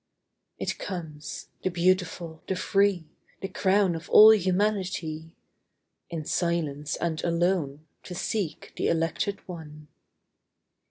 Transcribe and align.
It 0.57 0.79
comes,— 0.79 1.45
the 1.63 1.69
beautiful, 1.69 2.41
the 2.47 2.55
free, 2.55 3.07
Tl: 3.43 3.51
>wn 3.53 3.95
of 3.95 4.09
all 4.09 4.31
humanity,— 4.33 5.35
In 6.09 6.25
silence 6.25 6.95
and 6.95 7.23
alone 7.23 7.85
2Q 8.01 8.05
To 8.05 8.15
seek 8.15 8.73
the 8.77 8.87
elected 8.87 9.47
one. 9.47 9.89